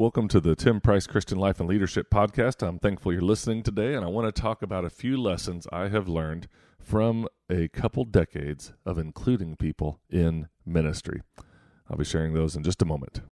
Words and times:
Welcome 0.00 0.28
to 0.28 0.38
the 0.38 0.54
Tim 0.54 0.80
Price 0.80 1.08
Christian 1.08 1.38
Life 1.38 1.58
and 1.58 1.68
Leadership 1.68 2.08
Podcast. 2.08 2.64
I'm 2.64 2.78
thankful 2.78 3.12
you're 3.12 3.20
listening 3.20 3.64
today, 3.64 3.94
and 3.94 4.04
I 4.04 4.08
want 4.08 4.32
to 4.32 4.40
talk 4.40 4.62
about 4.62 4.84
a 4.84 4.90
few 4.90 5.20
lessons 5.20 5.66
I 5.72 5.88
have 5.88 6.06
learned 6.06 6.46
from 6.78 7.26
a 7.50 7.66
couple 7.66 8.04
decades 8.04 8.72
of 8.86 8.96
including 8.96 9.56
people 9.56 9.98
in 10.08 10.46
ministry. 10.64 11.22
I'll 11.90 11.96
be 11.96 12.04
sharing 12.04 12.32
those 12.32 12.54
in 12.54 12.62
just 12.62 12.80
a 12.80 12.84
moment. 12.84 13.22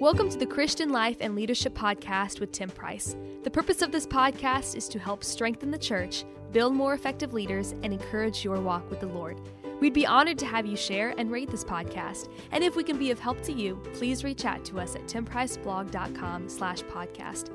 Welcome 0.00 0.30
to 0.30 0.38
the 0.38 0.46
Christian 0.48 0.90
Life 0.90 1.16
and 1.20 1.34
Leadership 1.34 1.74
Podcast 1.74 2.38
with 2.38 2.52
Tim 2.52 2.70
Price. 2.70 3.16
The 3.42 3.50
purpose 3.50 3.82
of 3.82 3.90
this 3.90 4.06
podcast 4.06 4.76
is 4.76 4.88
to 4.90 5.00
help 5.00 5.24
strengthen 5.24 5.72
the 5.72 5.76
church, 5.76 6.24
build 6.52 6.72
more 6.72 6.94
effective 6.94 7.32
leaders, 7.32 7.72
and 7.82 7.92
encourage 7.92 8.44
your 8.44 8.60
walk 8.60 8.88
with 8.90 9.00
the 9.00 9.08
Lord. 9.08 9.40
We'd 9.80 9.94
be 9.94 10.06
honored 10.06 10.38
to 10.38 10.46
have 10.46 10.66
you 10.66 10.76
share 10.76 11.14
and 11.18 11.30
rate 11.30 11.50
this 11.50 11.64
podcast. 11.64 12.28
And 12.50 12.64
if 12.64 12.74
we 12.74 12.82
can 12.82 12.98
be 12.98 13.10
of 13.10 13.20
help 13.20 13.42
to 13.42 13.52
you, 13.52 13.76
please 13.94 14.24
reach 14.24 14.44
out 14.44 14.64
to 14.66 14.80
us 14.80 14.96
at 14.96 15.06
timpriceblog.com 15.06 16.48
slash 16.48 16.82
podcast. 16.82 17.50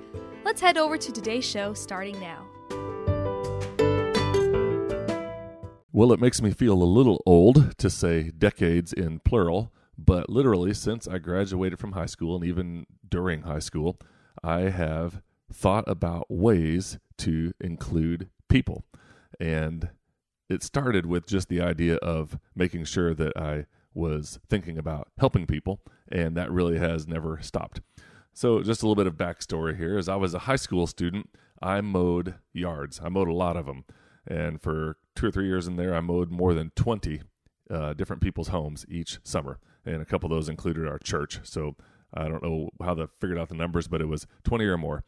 Let's 0.46 0.62
head 0.62 0.78
over 0.78 0.98
to 0.98 1.12
today's 1.12 1.46
show 1.46 1.74
starting 1.74 2.20
now. 2.20 2.46
Well, 5.92 6.12
it 6.12 6.20
makes 6.20 6.42
me 6.42 6.52
feel 6.52 6.82
a 6.82 6.86
little 6.86 7.22
old 7.26 7.78
to 7.78 7.90
say 7.90 8.32
decades 8.32 8.94
in 8.94 9.20
plural, 9.20 9.72
but 9.98 10.30
literally 10.30 10.74
since 10.74 11.08
I 11.08 11.20
graduated 11.20 11.78
from 11.78 11.92
high 11.92 12.08
school 12.08 12.36
and 12.36 12.44
even 12.44 12.88
during 13.08 13.44
high 13.44 13.60
school, 13.60 14.00
I 14.44 14.62
have 14.62 15.22
thought 15.52 15.84
about 15.88 16.32
ways 16.32 16.98
to 17.20 17.54
include 17.62 18.30
people. 18.50 18.86
And 19.40 19.90
it 20.50 20.64
started 20.64 21.06
with 21.06 21.28
just 21.28 21.50
the 21.50 21.62
idea 21.62 21.96
of 21.98 22.38
making 22.56 22.86
sure 22.86 23.14
that 23.14 23.36
I 23.38 23.66
was 23.94 24.40
thinking 24.50 24.78
about 24.78 25.10
helping 25.18 25.46
people, 25.46 25.82
and 26.12 26.36
that 26.36 26.52
really 26.52 26.78
has 26.78 27.08
never 27.08 27.40
stopped. 27.42 27.82
So, 28.34 28.62
just 28.64 28.82
a 28.82 28.88
little 28.88 28.96
bit 28.96 29.08
of 29.08 29.16
backstory 29.16 29.78
here: 29.78 29.98
as 29.98 30.10
I 30.10 30.16
was 30.16 30.34
a 30.34 30.40
high 30.40 30.56
school 30.56 30.88
student, 30.88 31.30
I 31.62 31.82
mowed 31.82 32.36
yards. 32.52 33.00
I 33.04 33.10
mowed 33.10 33.28
a 33.28 33.34
lot 33.34 33.58
of 33.58 33.66
them, 33.66 33.86
and 34.28 34.62
for 34.62 34.98
two 35.16 35.28
or 35.28 35.32
three 35.32 35.48
years 35.48 35.68
in 35.68 35.76
there, 35.76 35.94
I 35.96 36.02
mowed 36.02 36.32
more 36.32 36.54
than 36.54 36.72
twenty 36.76 37.22
uh, 37.70 37.94
different 37.94 38.22
people's 38.22 38.50
homes 38.50 38.86
each 38.90 39.20
summer, 39.24 39.60
and 39.86 40.02
a 40.02 40.06
couple 40.06 40.32
of 40.32 40.36
those 40.36 40.50
included 40.50 40.88
our 40.88 41.00
church. 41.00 41.40
So, 41.44 41.76
I 42.14 42.28
don't 42.28 42.44
know 42.44 42.70
how 42.84 42.96
they 42.96 43.06
figured 43.22 43.40
out 43.40 43.50
the 43.50 43.56
numbers, 43.56 43.88
but 43.88 44.02
it 44.02 44.08
was 44.08 44.26
twenty 44.44 44.66
or 44.66 44.78
more, 44.78 45.04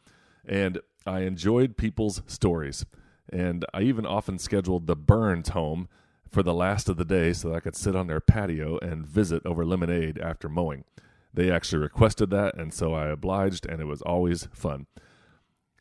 and 0.46 0.78
I 1.04 1.20
enjoyed 1.20 1.76
people's 1.76 2.22
stories. 2.26 2.86
And 3.32 3.64
I 3.74 3.82
even 3.82 4.06
often 4.06 4.38
scheduled 4.38 4.86
the 4.86 4.96
Burns 4.96 5.50
home 5.50 5.88
for 6.30 6.42
the 6.42 6.54
last 6.54 6.88
of 6.88 6.96
the 6.96 7.04
day 7.04 7.32
so 7.32 7.48
that 7.48 7.56
I 7.56 7.60
could 7.60 7.76
sit 7.76 7.96
on 7.96 8.06
their 8.06 8.20
patio 8.20 8.78
and 8.78 9.06
visit 9.06 9.44
over 9.44 9.64
lemonade 9.64 10.18
after 10.18 10.48
mowing. 10.48 10.84
They 11.32 11.50
actually 11.50 11.82
requested 11.82 12.30
that, 12.30 12.56
and 12.56 12.72
so 12.72 12.94
I 12.94 13.08
obliged, 13.08 13.66
and 13.66 13.80
it 13.80 13.84
was 13.84 14.02
always 14.02 14.48
fun. 14.52 14.86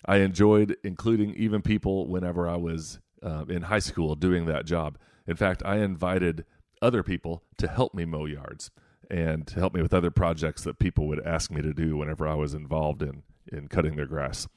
I 0.06 0.18
enjoyed 0.18 0.78
including 0.84 1.34
even 1.36 1.62
people 1.62 2.08
whenever 2.08 2.48
I 2.48 2.58
was 2.58 3.00
uh, 3.24 3.46
in 3.48 3.64
high 3.64 3.80
school 3.80 4.16
doing 4.16 4.46
that 4.46 4.66
job. 4.66 4.98
In 5.26 5.36
fact, 5.36 5.64
I 5.66 5.78
invited 5.78 6.46
other 6.82 7.02
people 7.02 7.44
to 7.58 7.68
help 7.68 7.94
me 7.94 8.06
mow 8.06 8.26
yards 8.26 8.70
and 9.10 9.48
to 9.48 9.56
help 9.56 9.74
me 9.74 9.82
with 9.82 9.94
other 9.94 10.12
projects 10.12 10.64
that 10.64 10.78
people 10.78 11.08
would 11.08 11.26
ask 11.26 11.50
me 11.52 11.62
to 11.62 11.74
do 11.74 11.98
whenever 11.98 12.28
I 12.28 12.36
was 12.36 12.54
involved 12.54 13.02
in, 13.02 13.24
in 13.52 13.68
cutting 13.68 13.96
their 13.96 14.06
grass 14.06 14.48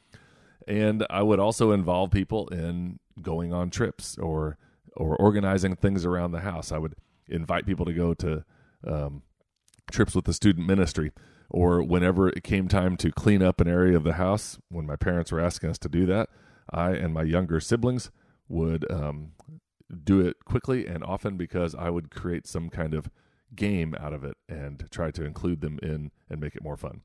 and 0.69 1.07
I 1.09 1.23
would 1.23 1.41
also 1.41 1.73
involve 1.73 2.11
people 2.11 2.47
in 2.49 3.01
going 3.21 3.53
on 3.53 3.71
trips 3.71 4.17
or 4.19 4.59
or 4.97 5.17
organizing 5.17 5.77
things 5.77 6.05
around 6.05 6.33
the 6.33 6.41
house. 6.41 6.71
I 6.71 6.79
would 6.79 6.95
invite 7.29 7.67
people 7.67 7.87
to 7.87 7.93
go 7.93 8.15
to 8.15 8.45
um, 8.87 9.23
trips 9.91 10.15
with 10.15 10.27
the 10.27 10.33
student 10.33 10.67
ministry, 10.67 11.13
or 11.49 11.83
whenever 11.83 12.29
it 12.29 12.43
came 12.43 12.69
time 12.69 12.97
to 12.99 13.11
clean 13.11 13.43
up 13.43 13.61
an 13.61 13.69
area 13.69 13.97
of 13.97 14.05
the 14.05 14.15
house, 14.15 14.59
when 14.69 14.87
my 14.87 14.97
parents 14.97 15.33
were 15.33 15.41
asking 15.41 15.71
us 15.71 15.79
to 15.79 15.89
do 15.89 16.05
that, 16.07 16.29
I 16.71 16.91
and 16.91 17.15
my 17.15 17.23
younger 17.23 17.61
siblings 17.61 18.11
would 18.49 18.91
um, 18.91 19.33
do 20.05 20.21
it 20.21 20.45
quickly 20.45 20.87
and 20.87 21.03
often 21.03 21.37
because 21.37 21.75
I 21.75 21.91
would 21.91 22.11
create 22.11 22.47
some 22.47 22.69
kind 22.69 22.93
of 22.93 23.09
game 23.55 23.95
out 23.99 24.13
of 24.13 24.25
it 24.25 24.37
and 24.49 24.87
try 24.91 25.11
to 25.13 25.25
include 25.25 25.63
them 25.63 25.79
in 25.83 26.11
and 26.29 26.41
make 26.41 26.55
it 26.55 26.63
more 26.63 26.77
fun. 26.77 27.03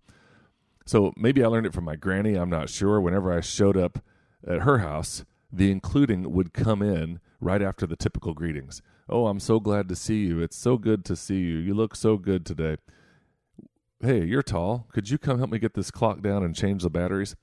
So 0.86 1.14
maybe 1.16 1.44
I 1.44 1.48
learned 1.48 1.66
it 1.66 1.74
from 1.74 1.86
my 1.86 1.96
granny. 1.96 2.36
I'm 2.36 2.50
not 2.50 2.70
sure. 2.70 3.00
Whenever 3.00 3.32
I 3.32 3.42
showed 3.42 3.78
up 3.78 4.04
at 4.46 4.62
her 4.62 4.80
house, 4.80 5.24
the 5.52 5.72
including 5.72 6.32
would 6.32 6.54
come 6.54 6.82
in 6.82 7.20
right 7.40 7.62
after 7.62 7.86
the 7.86 7.96
typical 7.96 8.34
greetings. 8.34 8.82
Oh, 9.08 9.28
I'm 9.28 9.40
so 9.40 9.60
glad 9.60 9.88
to 9.90 9.96
see 9.96 10.26
you. 10.26 10.42
It's 10.42 10.58
so 10.58 10.78
good 10.78 11.06
to 11.06 11.16
see 11.16 11.40
you. 11.40 11.58
You 11.58 11.74
look 11.74 11.96
so 11.96 12.18
good 12.18 12.46
today. 12.46 12.78
Hey, 14.02 14.26
you're 14.26 14.44
tall. 14.44 14.88
Could 14.92 15.10
you 15.10 15.18
come 15.18 15.38
help 15.38 15.52
me 15.52 15.60
get 15.60 15.76
this 15.76 15.92
clock 15.92 16.22
down 16.22 16.44
and 16.44 16.56
change 16.56 16.84
the 16.84 16.90
batteries? 16.90 17.36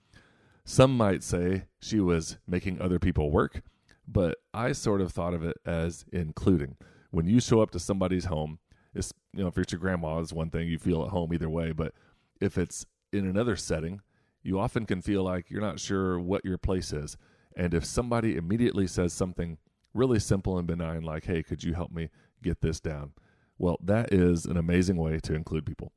Some 0.65 0.97
might 0.97 1.23
say 1.23 1.65
she 1.81 2.01
was 2.01 2.39
making 2.47 2.81
other 2.81 2.99
people 2.99 3.31
work, 3.31 3.63
but 4.07 4.39
I 4.53 4.73
sort 4.73 5.01
of 5.01 5.13
thought 5.13 5.35
of 5.35 5.43
it 5.43 5.57
as 5.65 6.05
including. 6.13 6.77
When 7.11 7.27
you 7.27 7.41
show 7.41 7.61
up 7.63 7.71
to 7.73 7.79
somebody's 7.79 8.27
home, 8.27 8.59
it's, 8.95 9.13
you 9.33 9.43
know, 9.43 9.49
if 9.49 9.57
it's 9.57 9.73
your 9.73 9.81
grandma, 9.81 10.19
it's 10.19 10.33
one 10.33 10.51
thing 10.51 10.69
you 10.69 10.79
feel 10.79 11.03
at 11.03 11.11
home 11.11 11.33
either 11.33 11.49
way, 11.49 11.73
but 11.73 11.95
if 12.41 12.59
it's 12.59 12.87
in 13.13 13.27
another 13.27 13.57
setting, 13.57 14.01
you 14.43 14.59
often 14.59 14.87
can 14.87 15.03
feel 15.03 15.23
like 15.23 15.51
you're 15.51 15.61
not 15.61 15.81
sure 15.81 16.19
what 16.19 16.45
your 16.45 16.59
place 16.59 16.93
is. 16.93 17.17
And 17.57 17.75
if 17.75 17.85
somebody 17.85 18.37
immediately 18.37 18.87
says 18.87 19.13
something 19.13 19.59
really 19.93 20.19
simple 20.19 20.57
and 20.57 20.67
benign, 20.67 21.03
like, 21.03 21.25
hey, 21.25 21.43
could 21.43 21.63
you 21.65 21.75
help 21.75 21.91
me 21.91 22.11
get 22.43 22.61
this 22.61 22.81
down? 22.81 23.13
Well, 23.59 23.79
that 23.83 24.13
is 24.13 24.47
an 24.47 24.57
amazing 24.57 24.97
way 24.97 25.19
to 25.21 25.35
include 25.35 25.67
people. 25.67 25.93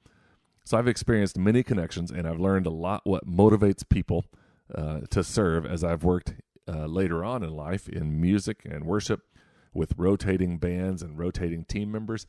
So 0.66 0.78
I've 0.78 0.88
experienced 0.88 1.38
many 1.38 1.64
connections 1.64 2.12
and 2.12 2.28
I've 2.28 2.40
learned 2.40 2.66
a 2.66 2.72
lot 2.72 3.02
what 3.06 3.28
motivates 3.28 3.88
people 3.88 4.26
uh, 4.74 5.02
to 5.10 5.24
serve 5.24 5.66
as 5.66 5.84
I've 5.84 6.04
worked 6.04 6.34
uh, 6.68 6.86
later 6.86 7.24
on 7.24 7.44
in 7.44 7.52
life 7.52 7.88
in 7.90 8.20
music 8.20 8.62
and 8.66 8.86
worship 8.86 9.22
with 9.74 9.94
rotating 9.98 10.58
bands 10.58 11.02
and 11.02 11.18
rotating 11.18 11.66
team 11.66 11.92
members 11.92 12.26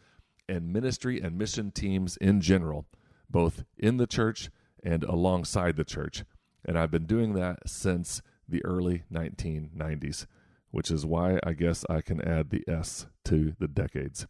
and 0.48 0.72
ministry 0.72 1.20
and 1.20 1.38
mission 1.38 1.70
teams 1.70 2.16
in 2.16 2.40
general, 2.40 2.86
both 3.30 3.64
in 3.78 3.96
the 3.96 4.06
church 4.06 4.50
and 4.84 5.02
alongside 5.04 5.76
the 5.76 5.84
church. 5.84 6.24
And 6.64 6.78
I've 6.78 6.90
been 6.90 7.06
doing 7.06 7.34
that 7.34 7.68
since 7.68 8.22
the 8.48 8.64
early 8.64 9.04
1990s, 9.12 10.26
which 10.70 10.90
is 10.90 11.06
why 11.06 11.38
I 11.42 11.54
guess 11.54 11.84
I 11.88 12.00
can 12.00 12.20
add 12.20 12.50
the 12.50 12.64
S 12.68 13.06
to 13.24 13.54
the 13.58 13.68
decades. 13.68 14.26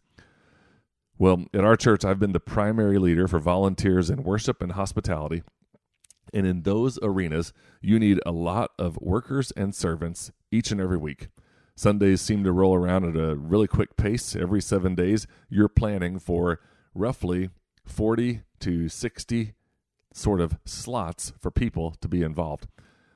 Well, 1.17 1.45
at 1.53 1.63
our 1.63 1.75
church, 1.75 2.03
I've 2.03 2.19
been 2.19 2.33
the 2.33 2.39
primary 2.39 2.97
leader 2.97 3.27
for 3.27 3.39
volunteers 3.39 4.09
in 4.09 4.23
worship 4.23 4.61
and 4.61 4.73
hospitality. 4.73 5.43
And 6.33 6.45
in 6.45 6.63
those 6.63 6.99
arenas, 7.01 7.53
you 7.81 7.99
need 7.99 8.19
a 8.25 8.31
lot 8.31 8.71
of 8.77 8.97
workers 9.01 9.51
and 9.51 9.73
servants 9.73 10.31
each 10.51 10.71
and 10.71 10.81
every 10.81 10.97
week. 10.97 11.29
Sundays 11.77 12.21
seem 12.21 12.43
to 12.43 12.51
roll 12.51 12.73
around 12.73 13.05
at 13.05 13.21
a 13.21 13.35
really 13.35 13.67
quick 13.67 13.95
pace. 13.95 14.35
Every 14.35 14.61
seven 14.61 14.95
days, 14.95 15.27
you're 15.49 15.69
planning 15.69 16.19
for 16.19 16.59
roughly 16.93 17.49
40 17.85 18.41
to 18.59 18.89
60 18.89 19.53
sort 20.15 20.39
of 20.39 20.57
slots 20.65 21.33
for 21.39 21.51
people 21.51 21.91
to 21.99 22.07
be 22.07 22.21
involved. 22.21 22.67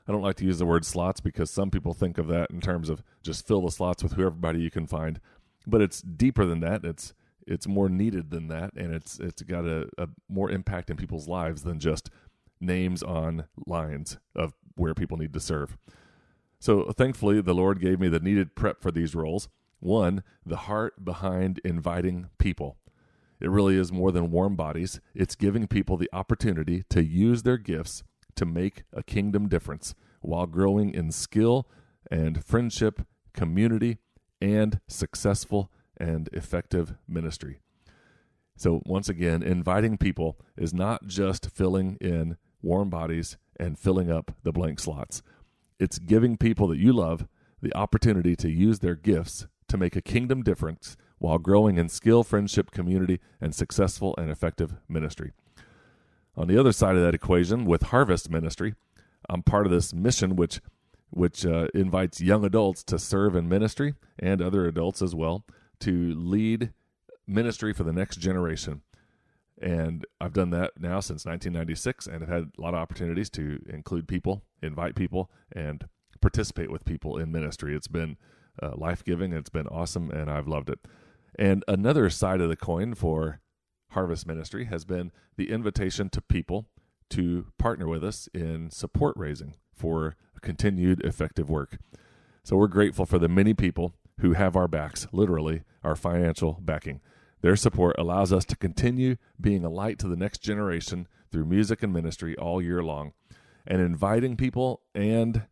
I 0.08 0.12
don't 0.12 0.22
like 0.22 0.36
to 0.38 0.46
use 0.46 0.60
the 0.60 0.66
word 0.66 0.86
slots 0.86 1.22
because 1.22 1.50
some 1.50 1.72
people 1.72 1.94
think 1.94 2.18
of 2.18 2.28
that 2.28 2.52
in 2.52 2.60
terms 2.60 2.90
of 2.90 3.04
just 3.24 3.48
fill 3.48 3.62
the 3.62 3.72
slots 3.72 4.04
with 4.04 4.14
whoever 4.14 4.58
you 4.58 4.70
can 4.70 4.86
find, 4.86 5.20
but 5.66 5.82
it's 5.82 6.02
deeper 6.02 6.46
than 6.46 6.60
that. 6.60 6.84
It's 6.84 7.14
it's 7.48 7.68
more 7.68 7.90
needed 7.90 8.30
than 8.32 8.48
that, 8.50 8.74
and 8.76 8.94
it's 8.94 9.20
it's 9.20 9.42
got 9.44 9.66
a, 9.66 9.88
a 9.98 10.10
more 10.28 10.52
impact 10.52 10.90
in 10.90 10.98
people's 10.98 11.28
lives 11.28 11.64
than 11.64 11.80
just 11.80 12.10
names 12.60 13.02
on 13.02 13.46
lines 13.66 14.18
of 14.36 14.54
where 14.76 14.94
people 14.94 15.18
need 15.18 15.34
to 15.34 15.40
serve. 15.40 15.78
So 16.60 16.92
thankfully, 16.92 17.40
the 17.42 17.56
Lord 17.56 17.80
gave 17.80 18.00
me 18.00 18.10
the 18.10 18.20
needed 18.20 18.56
prep 18.56 18.82
for 18.82 18.92
these 18.92 19.16
roles. 19.16 19.48
One, 19.80 20.24
the 20.46 20.58
heart 20.58 21.06
behind 21.06 21.62
inviting 21.64 22.30
people. 22.38 22.78
It 23.40 23.50
really 23.50 23.78
is 23.78 23.92
more 23.92 24.12
than 24.12 24.32
warm 24.32 24.56
bodies. 24.56 25.00
It's 25.14 25.36
giving 25.36 25.68
people 25.68 25.98
the 25.98 26.10
opportunity 26.12 26.84
to 26.90 27.04
use 27.04 27.44
their 27.44 27.58
gifts 27.58 28.04
to 28.36 28.46
make 28.46 28.84
a 28.94 29.04
kingdom 29.04 29.48
difference 29.48 29.96
while 30.22 30.46
growing 30.46 30.94
in 30.94 31.12
skill 31.12 31.68
and 32.12 32.44
friendship, 32.44 33.06
community, 33.34 33.98
and 34.42 34.80
successful 34.88 35.72
and 35.98 36.30
effective 36.34 36.96
ministry. 37.08 37.60
So, 38.56 38.82
once 38.86 39.08
again, 39.08 39.42
inviting 39.42 39.98
people 39.98 40.38
is 40.58 40.74
not 40.74 41.08
just 41.08 41.50
filling 41.50 41.98
in 42.02 42.36
warm 42.62 42.90
bodies 42.90 43.38
and 43.58 43.80
filling 43.80 44.12
up 44.12 44.36
the 44.44 44.52
blank 44.52 44.80
slots. 44.80 45.22
It's 45.80 46.00
giving 46.00 46.36
people 46.36 46.68
that 46.68 46.78
you 46.78 46.92
love 46.92 47.26
the 47.62 47.74
opportunity 47.76 48.36
to 48.36 48.50
use 48.50 48.80
their 48.80 48.96
gifts 48.96 49.48
to 49.70 49.78
make 49.78 49.96
a 49.96 50.02
kingdom 50.02 50.44
difference 50.44 50.98
while 51.20 51.38
growing 51.38 51.78
in 51.78 51.90
skill, 51.90 52.24
friendship, 52.24 52.72
community, 52.72 53.20
and 53.40 53.54
successful 53.54 54.16
and 54.18 54.32
effective 54.32 54.76
ministry. 54.88 55.32
On 56.36 56.48
the 56.48 56.58
other 56.58 56.72
side 56.72 56.96
of 56.96 57.02
that 57.02 57.14
equation, 57.14 57.66
with 57.66 57.84
Harvest 57.84 58.30
Ministry, 58.30 58.74
I'm 59.30 59.44
part 59.44 59.66
of 59.66 59.72
this 59.72 59.94
mission 59.94 60.36
which 60.36 60.60
which 61.12 61.44
uh, 61.44 61.68
invites 61.74 62.22
young 62.22 62.46
adults 62.46 62.84
to 62.84 63.00
serve 63.00 63.36
in 63.36 63.50
ministry 63.50 63.96
and 64.20 64.44
other 64.44 64.68
adults 64.68 65.02
as 65.02 65.16
well 65.16 65.44
to 65.80 66.14
lead 66.16 66.72
ministry 67.26 67.74
for 67.74 67.84
the 67.84 67.92
next 67.92 68.18
generation. 68.18 68.82
And 69.60 70.06
I've 70.22 70.34
done 70.34 70.52
that 70.52 70.74
now 70.80 71.00
since 71.00 71.26
1996 71.26 72.06
and 72.06 72.22
have 72.22 72.30
had 72.30 72.52
a 72.58 72.62
lot 72.62 72.74
of 72.74 72.80
opportunities 72.80 73.30
to 73.32 73.60
include 73.68 74.08
people, 74.08 74.44
invite 74.62 74.96
people, 74.96 75.32
and 75.52 75.88
participate 76.22 76.72
with 76.72 76.86
people 76.86 77.18
in 77.18 77.32
ministry. 77.32 77.76
It's 77.76 77.88
been 77.88 78.18
uh, 78.62 78.74
life 78.76 79.04
giving, 79.04 79.34
it's 79.34 79.50
been 79.50 79.68
awesome, 79.68 80.12
and 80.12 80.30
I've 80.30 80.48
loved 80.48 80.70
it. 80.70 80.80
And 81.38 81.64
another 81.68 82.10
side 82.10 82.42
of 82.42 82.50
the 82.50 82.56
coin 82.56 82.94
for 82.96 83.42
Harvest 83.92 84.26
Ministry 84.28 84.66
has 84.66 84.86
been 84.86 85.12
the 85.38 85.52
invitation 85.52 86.10
to 86.10 86.22
people 86.22 86.68
to 87.10 87.48
partner 87.58 87.88
with 87.88 88.04
us 88.04 88.30
in 88.34 88.70
support 88.70 89.16
raising 89.18 89.56
for 89.74 90.16
continued 90.42 91.04
effective 91.04 91.50
work. 91.50 91.78
So 92.44 92.56
we're 92.56 92.68
grateful 92.68 93.06
for 93.06 93.20
the 93.20 93.28
many 93.28 93.54
people 93.54 93.94
who 94.20 94.34
have 94.34 94.56
our 94.56 94.68
backs, 94.68 95.08
literally, 95.12 95.64
our 95.84 95.96
financial 95.96 96.60
backing. 96.62 97.02
Their 97.42 97.56
support 97.56 97.96
allows 97.98 98.34
us 98.34 98.46
to 98.46 98.58
continue 98.58 99.16
being 99.40 99.64
a 99.64 99.70
light 99.70 99.98
to 100.00 100.08
the 100.08 100.18
next 100.18 100.40
generation 100.40 101.08
through 101.32 101.46
music 101.46 101.84
and 101.84 101.94
ministry 101.94 102.36
all 102.38 102.62
year 102.62 102.84
long. 102.84 103.14
And 103.66 103.82
inviting 103.82 104.36
people 104.36 104.82
and, 104.94 105.46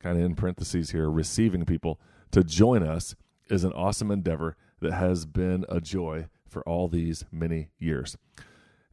kind 0.00 0.16
of 0.16 0.24
in 0.24 0.36
parentheses 0.36 0.90
here, 0.90 1.10
receiving 1.10 1.64
people 1.64 2.00
to 2.30 2.44
join 2.44 2.82
us 2.82 3.14
is 3.50 3.64
an 3.64 3.72
awesome 3.72 4.10
endeavor 4.10 4.56
that 4.84 4.92
has 4.92 5.26
been 5.26 5.64
a 5.68 5.80
joy 5.80 6.26
for 6.46 6.62
all 6.68 6.88
these 6.88 7.24
many 7.32 7.70
years. 7.78 8.16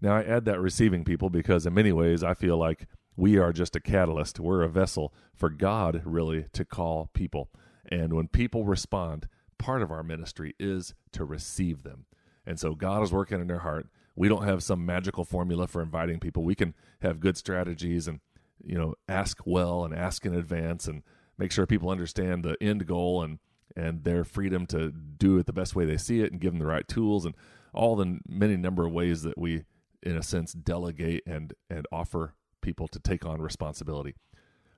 Now, 0.02 0.16
I 0.16 0.24
add 0.24 0.46
that 0.46 0.60
receiving 0.60 1.04
people 1.04 1.30
because, 1.30 1.66
in 1.66 1.74
many 1.74 1.92
ways, 1.92 2.24
I 2.24 2.34
feel 2.34 2.58
like 2.58 2.88
we 3.16 3.38
are 3.38 3.54
just 3.54 3.76
a 3.76 3.80
catalyst. 3.80 4.40
We're 4.40 4.64
a 4.64 4.70
vessel 4.70 5.14
for 5.36 5.50
God, 5.50 6.02
really, 6.06 6.46
to 6.54 6.66
call 6.66 7.10
people. 7.14 7.50
And 7.92 8.14
when 8.14 8.30
people 8.30 8.64
respond, 8.64 9.28
part 9.60 9.82
of 9.82 9.92
our 9.92 10.02
ministry 10.02 10.56
is 10.60 10.96
to 11.12 11.26
receive 11.26 11.84
them. 11.84 12.06
And 12.48 12.60
so 12.60 12.74
God 12.74 13.04
is 13.04 13.12
working 13.12 13.42
in 13.42 13.48
their 13.48 13.60
heart. 13.60 13.88
We 14.16 14.28
don't 14.28 14.48
have 14.48 14.64
some 14.64 14.86
magical 14.86 15.26
formula 15.26 15.68
for 15.68 15.82
inviting 15.82 16.20
people. 16.20 16.44
We 16.44 16.56
can 16.56 16.74
have 17.02 17.20
good 17.20 17.38
strategies 17.38 18.08
and, 18.08 18.22
you 18.64 18.78
know, 18.78 18.96
ask 19.08 19.40
well 19.46 19.84
and 19.84 19.94
ask 19.94 20.26
in 20.26 20.34
advance 20.34 20.88
and 20.88 21.04
make 21.38 21.52
sure 21.52 21.68
people 21.68 21.90
understand 21.90 22.44
the 22.44 22.56
end 22.62 22.88
goal 22.88 23.22
and 23.22 23.40
and 23.76 24.04
their 24.04 24.24
freedom 24.24 24.66
to 24.68 24.92
do 24.92 25.38
it 25.38 25.46
the 25.46 25.54
best 25.54 25.76
way 25.76 25.86
they 25.86 25.98
see 25.98 26.22
it 26.22 26.32
and 26.32 26.42
give 26.42 26.54
them 26.54 26.60
the 26.60 26.66
right 26.66 26.88
tools 26.88 27.26
and 27.26 27.36
all 27.74 27.96
the 27.96 28.20
many 28.28 28.58
number 28.58 28.86
of 28.86 28.92
ways 28.92 29.22
that 29.24 29.38
we 29.38 29.64
in 30.04 30.18
a 30.18 30.24
sense 30.24 30.54
delegate 30.54 31.24
and 31.26 31.54
and 31.70 31.86
offer 31.92 32.34
people 32.62 32.88
to 32.88 33.00
take 33.00 33.26
on 33.26 33.42
responsibility. 33.42 34.16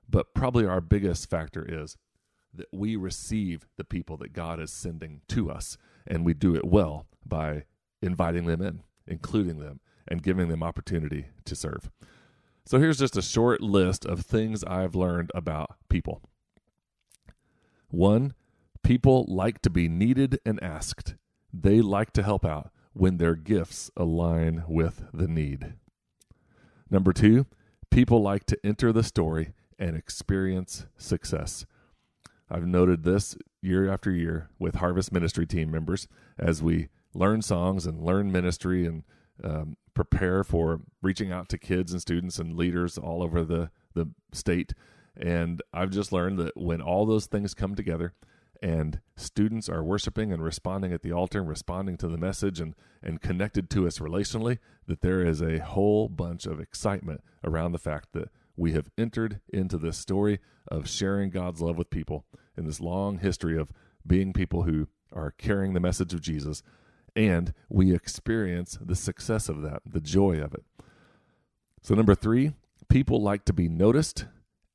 But 0.08 0.34
probably 0.34 0.66
our 0.66 0.80
biggest 0.80 1.30
factor 1.30 1.64
is 1.66 1.96
that 2.52 2.68
we 2.72 2.96
receive 2.96 3.66
the 3.76 3.84
people 3.84 4.16
that 4.18 4.32
God 4.32 4.60
is 4.60 4.72
sending 4.72 5.22
to 5.28 5.50
us, 5.50 5.76
and 6.06 6.24
we 6.24 6.34
do 6.34 6.54
it 6.54 6.64
well 6.64 7.06
by 7.24 7.64
inviting 8.00 8.46
them 8.46 8.62
in, 8.62 8.82
including 9.06 9.58
them, 9.58 9.80
and 10.06 10.22
giving 10.22 10.48
them 10.48 10.62
opportunity 10.62 11.26
to 11.44 11.56
serve. 11.56 11.90
So 12.66 12.78
here's 12.78 12.98
just 12.98 13.16
a 13.16 13.22
short 13.22 13.60
list 13.60 14.06
of 14.06 14.20
things 14.20 14.62
I've 14.64 14.94
learned 14.94 15.30
about 15.34 15.76
people. 15.88 16.22
One, 17.88 18.34
people 18.84 19.24
like 19.26 19.60
to 19.62 19.70
be 19.70 19.88
needed 19.88 20.38
and 20.46 20.62
asked. 20.62 21.16
They 21.52 21.80
like 21.80 22.12
to 22.12 22.22
help 22.22 22.44
out 22.44 22.70
when 22.92 23.16
their 23.16 23.34
gifts 23.34 23.90
align 23.96 24.62
with 24.68 25.04
the 25.12 25.26
need. 25.26 25.72
Number 26.90 27.12
two, 27.12 27.46
people 27.90 28.22
like 28.22 28.44
to 28.46 28.58
enter 28.62 28.92
the 28.92 29.02
story 29.02 29.54
and 29.78 29.96
experience 29.96 30.86
success. 30.96 31.66
I've 32.48 32.66
noted 32.66 33.02
this 33.02 33.36
year 33.62 33.90
after 33.90 34.12
year 34.12 34.50
with 34.58 34.76
Harvest 34.76 35.10
Ministry 35.10 35.46
team 35.46 35.70
members 35.70 36.06
as 36.38 36.62
we 36.62 36.88
learn 37.14 37.42
songs 37.42 37.86
and 37.86 38.04
learn 38.04 38.30
ministry 38.30 38.86
and 38.86 39.02
um, 39.42 39.76
prepare 39.94 40.44
for 40.44 40.82
reaching 41.02 41.32
out 41.32 41.48
to 41.48 41.58
kids 41.58 41.92
and 41.92 42.00
students 42.00 42.38
and 42.38 42.54
leaders 42.54 42.98
all 42.98 43.22
over 43.22 43.44
the, 43.44 43.70
the 43.94 44.10
state. 44.32 44.74
And 45.16 45.62
I've 45.72 45.90
just 45.90 46.12
learned 46.12 46.38
that 46.38 46.56
when 46.56 46.82
all 46.82 47.06
those 47.06 47.26
things 47.26 47.54
come 47.54 47.74
together 47.74 48.12
and 48.64 48.98
students 49.14 49.68
are 49.68 49.84
worshiping 49.84 50.32
and 50.32 50.42
responding 50.42 50.90
at 50.90 51.02
the 51.02 51.12
altar 51.12 51.38
and 51.38 51.48
responding 51.50 51.98
to 51.98 52.08
the 52.08 52.16
message 52.16 52.60
and, 52.60 52.74
and 53.02 53.20
connected 53.20 53.68
to 53.68 53.86
us 53.86 53.98
relationally, 53.98 54.56
that 54.86 55.02
there 55.02 55.20
is 55.20 55.42
a 55.42 55.58
whole 55.58 56.08
bunch 56.08 56.46
of 56.46 56.58
excitement 56.58 57.22
around 57.44 57.72
the 57.72 57.78
fact 57.78 58.08
that 58.14 58.30
we 58.56 58.72
have 58.72 58.88
entered 58.96 59.42
into 59.52 59.76
this 59.76 59.98
story 59.98 60.40
of 60.66 60.88
sharing 60.88 61.28
God's 61.28 61.60
love 61.60 61.76
with 61.76 61.90
people 61.90 62.24
in 62.56 62.64
this 62.64 62.80
long 62.80 63.18
history 63.18 63.58
of 63.58 63.70
being 64.06 64.32
people 64.32 64.62
who 64.62 64.88
are 65.12 65.32
carrying 65.32 65.74
the 65.74 65.80
message 65.80 66.14
of 66.14 66.22
Jesus, 66.22 66.62
and 67.14 67.52
we 67.68 67.94
experience 67.94 68.78
the 68.80 68.96
success 68.96 69.50
of 69.50 69.60
that, 69.60 69.82
the 69.84 70.00
joy 70.00 70.40
of 70.40 70.54
it. 70.54 70.64
So, 71.82 71.94
number 71.94 72.14
three, 72.14 72.54
people 72.88 73.20
like 73.20 73.44
to 73.44 73.52
be 73.52 73.68
noticed 73.68 74.24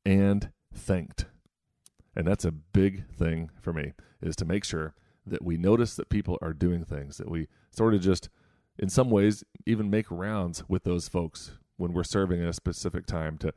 and 0.05 0.51
thanked. 0.71 1.25
And 2.15 2.27
that's 2.27 2.45
a 2.45 2.51
big 2.51 3.05
thing 3.11 3.51
for 3.61 3.73
me, 3.73 3.93
is 4.21 4.35
to 4.37 4.45
make 4.45 4.63
sure 4.63 4.95
that 5.25 5.43
we 5.43 5.57
notice 5.57 5.95
that 5.95 6.09
people 6.09 6.37
are 6.41 6.53
doing 6.53 6.83
things, 6.83 7.17
that 7.17 7.29
we 7.29 7.47
sort 7.71 7.93
of 7.93 8.01
just, 8.01 8.29
in 8.77 8.89
some 8.89 9.09
ways, 9.09 9.43
even 9.65 9.89
make 9.89 10.09
rounds 10.09 10.63
with 10.67 10.83
those 10.83 11.07
folks 11.07 11.51
when 11.77 11.93
we're 11.93 12.03
serving 12.03 12.41
at 12.41 12.49
a 12.49 12.53
specific 12.53 13.05
time 13.05 13.37
to 13.37 13.53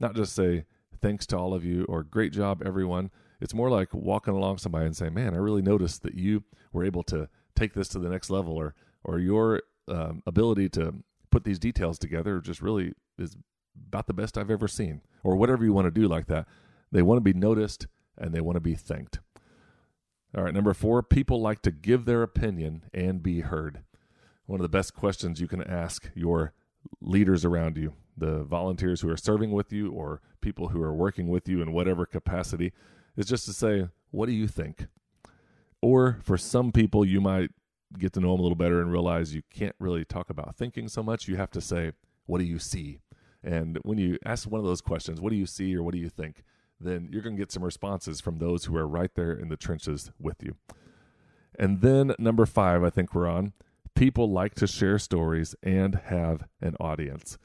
not 0.00 0.14
just 0.14 0.34
say, 0.34 0.64
thanks 1.00 1.26
to 1.26 1.36
all 1.36 1.54
of 1.54 1.64
you 1.64 1.84
or 1.88 2.02
great 2.02 2.32
job, 2.32 2.62
everyone. 2.64 3.10
It's 3.40 3.54
more 3.54 3.70
like 3.70 3.92
walking 3.92 4.34
along 4.34 4.58
somebody 4.58 4.86
and 4.86 4.96
saying, 4.96 5.14
man, 5.14 5.34
I 5.34 5.38
really 5.38 5.62
noticed 5.62 6.02
that 6.02 6.14
you 6.14 6.44
were 6.72 6.84
able 6.84 7.02
to 7.04 7.28
take 7.56 7.74
this 7.74 7.88
to 7.88 7.98
the 7.98 8.08
next 8.08 8.30
level 8.30 8.54
or, 8.56 8.74
or 9.04 9.18
your 9.18 9.62
um, 9.88 10.22
ability 10.26 10.68
to 10.70 10.94
put 11.30 11.44
these 11.44 11.58
details 11.58 11.98
together 11.98 12.40
just 12.40 12.62
really 12.62 12.92
is 13.18 13.36
about 13.88 14.06
the 14.06 14.14
best 14.14 14.36
I've 14.36 14.50
ever 14.50 14.68
seen, 14.68 15.00
or 15.24 15.34
whatever 15.34 15.64
you 15.64 15.72
want 15.72 15.86
to 15.86 16.00
do 16.00 16.06
like 16.06 16.26
that. 16.26 16.46
They 16.92 17.02
want 17.02 17.16
to 17.16 17.32
be 17.32 17.38
noticed 17.38 17.86
and 18.16 18.32
they 18.32 18.40
want 18.40 18.56
to 18.56 18.60
be 18.60 18.74
thanked. 18.74 19.18
All 20.36 20.44
right, 20.44 20.54
number 20.54 20.72
four, 20.72 21.02
people 21.02 21.40
like 21.40 21.62
to 21.62 21.70
give 21.70 22.04
their 22.04 22.22
opinion 22.22 22.84
and 22.94 23.22
be 23.22 23.40
heard. 23.40 23.80
One 24.46 24.60
of 24.60 24.62
the 24.62 24.68
best 24.68 24.94
questions 24.94 25.40
you 25.40 25.48
can 25.48 25.62
ask 25.62 26.10
your 26.14 26.52
leaders 27.00 27.44
around 27.44 27.76
you, 27.76 27.94
the 28.16 28.42
volunteers 28.44 29.00
who 29.00 29.10
are 29.10 29.16
serving 29.16 29.52
with 29.52 29.72
you, 29.72 29.90
or 29.90 30.20
people 30.40 30.68
who 30.68 30.82
are 30.82 30.94
working 30.94 31.28
with 31.28 31.48
you 31.48 31.60
in 31.60 31.72
whatever 31.72 32.06
capacity, 32.06 32.72
is 33.16 33.26
just 33.26 33.44
to 33.46 33.52
say, 33.52 33.88
What 34.10 34.26
do 34.26 34.32
you 34.32 34.46
think? 34.46 34.86
Or 35.80 36.18
for 36.22 36.38
some 36.38 36.72
people, 36.72 37.04
you 37.04 37.20
might 37.20 37.50
get 37.98 38.12
to 38.14 38.20
know 38.20 38.32
them 38.32 38.40
a 38.40 38.42
little 38.42 38.56
better 38.56 38.80
and 38.80 38.90
realize 38.90 39.34
you 39.34 39.42
can't 39.52 39.76
really 39.78 40.04
talk 40.04 40.30
about 40.30 40.56
thinking 40.56 40.88
so 40.88 41.02
much. 41.02 41.28
You 41.28 41.36
have 41.36 41.50
to 41.52 41.60
say, 41.60 41.92
What 42.26 42.38
do 42.38 42.44
you 42.44 42.58
see? 42.58 43.00
And 43.44 43.78
when 43.82 43.98
you 43.98 44.18
ask 44.24 44.50
one 44.50 44.60
of 44.60 44.66
those 44.66 44.80
questions, 44.80 45.20
What 45.20 45.30
do 45.30 45.36
you 45.36 45.46
see 45.46 45.76
or 45.76 45.82
what 45.82 45.92
do 45.92 46.00
you 46.00 46.08
think? 46.08 46.42
Then 46.82 47.08
you're 47.10 47.22
going 47.22 47.36
to 47.36 47.40
get 47.40 47.52
some 47.52 47.64
responses 47.64 48.20
from 48.20 48.38
those 48.38 48.64
who 48.64 48.76
are 48.76 48.86
right 48.86 49.14
there 49.14 49.32
in 49.32 49.48
the 49.48 49.56
trenches 49.56 50.10
with 50.18 50.42
you. 50.42 50.56
And 51.58 51.80
then 51.80 52.14
number 52.18 52.46
five, 52.46 52.82
I 52.82 52.90
think 52.90 53.14
we're 53.14 53.28
on 53.28 53.52
people 53.94 54.30
like 54.30 54.54
to 54.54 54.66
share 54.66 54.98
stories 54.98 55.54
and 55.62 55.94
have 56.06 56.44
an 56.60 56.76
audience. 56.80 57.38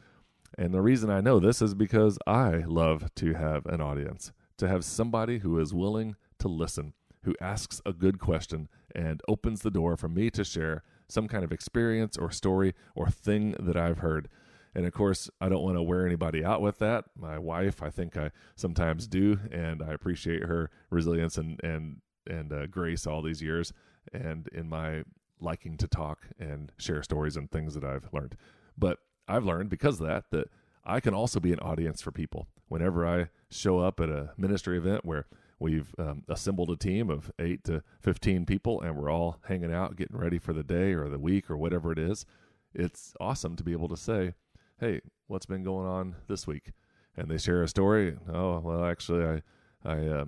And 0.57 0.73
the 0.73 0.81
reason 0.81 1.09
I 1.09 1.21
know 1.21 1.39
this 1.39 1.61
is 1.61 1.73
because 1.75 2.17
I 2.25 2.63
love 2.65 3.13
to 3.15 3.33
have 3.33 3.65
an 3.65 3.81
audience, 3.81 4.31
to 4.57 4.67
have 4.67 4.85
somebody 4.85 5.39
who 5.39 5.59
is 5.59 5.73
willing 5.73 6.15
to 6.39 6.47
listen, 6.47 6.93
who 7.23 7.35
asks 7.41 7.81
a 7.85 7.93
good 7.93 8.19
question 8.19 8.69
and 8.95 9.21
opens 9.27 9.61
the 9.61 9.71
door 9.71 9.97
for 9.97 10.07
me 10.07 10.29
to 10.31 10.43
share 10.43 10.83
some 11.09 11.27
kind 11.27 11.43
of 11.43 11.51
experience 11.51 12.17
or 12.17 12.31
story 12.31 12.73
or 12.95 13.09
thing 13.09 13.55
that 13.59 13.77
I've 13.77 13.99
heard. 13.99 14.29
And 14.77 14.85
of 14.85 14.93
course, 14.93 15.27
I 15.41 15.49
don't 15.49 15.63
want 15.63 15.75
to 15.75 15.81
wear 15.81 16.05
anybody 16.05 16.45
out 16.45 16.61
with 16.61 16.77
that. 16.77 17.05
My 17.19 17.39
wife, 17.39 17.81
I 17.81 17.89
think 17.89 18.15
I 18.15 18.29
sometimes 18.55 19.07
do, 19.07 19.39
and 19.51 19.81
I 19.81 19.91
appreciate 19.91 20.43
her 20.43 20.69
resilience 20.91 21.35
and 21.35 21.59
and 21.63 22.01
and 22.29 22.53
uh, 22.53 22.67
grace 22.67 23.07
all 23.07 23.23
these 23.23 23.41
years, 23.41 23.73
and 24.13 24.47
in 24.49 24.69
my 24.69 25.03
liking 25.39 25.77
to 25.77 25.87
talk 25.87 26.27
and 26.39 26.71
share 26.77 27.01
stories 27.01 27.35
and 27.35 27.49
things 27.49 27.73
that 27.73 27.83
I've 27.83 28.07
learned. 28.13 28.37
But 28.77 28.99
I've 29.27 29.45
learned 29.45 29.71
because 29.71 29.99
of 29.99 30.05
that 30.05 30.25
that 30.29 30.49
I 30.85 30.99
can 30.99 31.15
also 31.15 31.39
be 31.39 31.53
an 31.53 31.59
audience 31.59 32.03
for 32.03 32.11
people. 32.11 32.47
Whenever 32.67 33.03
I 33.07 33.29
show 33.49 33.79
up 33.79 33.99
at 33.99 34.09
a 34.09 34.29
ministry 34.37 34.77
event 34.77 35.03
where 35.03 35.25
we've 35.57 35.95
um, 35.97 36.21
assembled 36.29 36.69
a 36.69 36.75
team 36.75 37.09
of 37.09 37.31
eight 37.39 37.63
to 37.63 37.81
15 38.01 38.45
people 38.45 38.79
and 38.81 38.95
we're 38.95 39.09
all 39.11 39.39
hanging 39.47 39.73
out, 39.73 39.95
getting 39.95 40.17
ready 40.17 40.37
for 40.37 40.53
the 40.53 40.63
day 40.63 40.93
or 40.93 41.09
the 41.09 41.17
week 41.17 41.49
or 41.49 41.57
whatever 41.57 41.91
it 41.91 41.97
is, 41.97 42.27
it's 42.75 43.15
awesome 43.19 43.55
to 43.55 43.63
be 43.63 43.71
able 43.71 43.87
to 43.89 43.97
say, 43.97 44.33
Hey, 44.79 45.01
what's 45.25 45.47
been 45.47 45.63
going 45.63 45.87
on 45.87 46.17
this 46.27 46.45
week? 46.45 46.71
And 47.15 47.31
they 47.31 47.39
share 47.39 47.63
a 47.63 47.67
story. 47.67 48.15
Oh, 48.31 48.59
well, 48.59 48.85
actually, 48.85 49.25
I, 49.25 49.41
I 49.83 50.07
uh, 50.07 50.25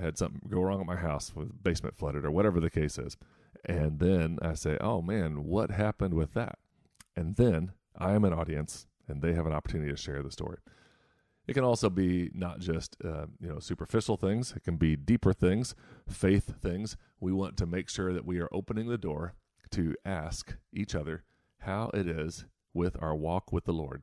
had 0.00 0.16
something 0.16 0.40
go 0.48 0.62
wrong 0.62 0.80
at 0.80 0.86
my 0.86 0.96
house 0.96 1.34
with 1.36 1.62
basement 1.62 1.98
flooded 1.98 2.24
or 2.24 2.30
whatever 2.30 2.60
the 2.60 2.70
case 2.70 2.96
is. 2.96 3.18
And 3.66 3.98
then 3.98 4.38
I 4.40 4.54
say, 4.54 4.78
oh 4.80 5.02
man, 5.02 5.44
what 5.44 5.70
happened 5.70 6.14
with 6.14 6.32
that? 6.32 6.58
And 7.14 7.36
then 7.36 7.72
I 7.94 8.12
am 8.12 8.24
an 8.24 8.32
audience 8.32 8.86
and 9.06 9.20
they 9.20 9.34
have 9.34 9.44
an 9.44 9.52
opportunity 9.52 9.90
to 9.90 9.98
share 9.98 10.22
the 10.22 10.30
story. 10.30 10.56
It 11.46 11.52
can 11.52 11.64
also 11.64 11.90
be 11.90 12.30
not 12.32 12.60
just 12.60 12.96
uh, 13.04 13.26
you 13.38 13.48
know 13.48 13.58
superficial 13.58 14.16
things. 14.16 14.54
It 14.56 14.62
can 14.62 14.76
be 14.76 14.96
deeper 14.96 15.34
things, 15.34 15.74
faith 16.08 16.54
things. 16.62 16.96
We 17.18 17.32
want 17.32 17.58
to 17.58 17.66
make 17.66 17.90
sure 17.90 18.14
that 18.14 18.24
we 18.24 18.38
are 18.38 18.48
opening 18.50 18.88
the 18.88 18.96
door 18.96 19.34
to 19.72 19.94
ask 20.06 20.56
each 20.72 20.94
other 20.94 21.24
how 21.58 21.90
it 21.92 22.06
is 22.06 22.46
with 22.74 22.96
our 23.02 23.14
walk 23.14 23.52
with 23.52 23.64
the 23.64 23.72
Lord? 23.72 24.02